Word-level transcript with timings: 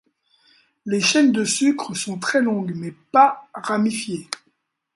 Les 0.87 0.99
chaînes 0.99 1.31
de 1.31 1.45
sucres 1.45 1.95
sont 1.95 2.17
très 2.17 2.41
longues 2.41 2.73
mais 2.73 2.91
pas 3.11 3.47
ramifiées. 3.53 4.27